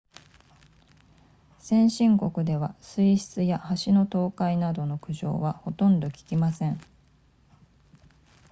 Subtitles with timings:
[1.59, 6.81] 先進国では水質や橋の倒壊などの苦情はほとんど聞きません